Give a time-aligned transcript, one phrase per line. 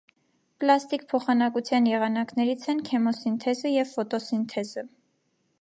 [0.61, 4.89] Պլաստիկ փոխանակության եղանակներից են քեմոսինթեզը և ֆոտոսինթեզը։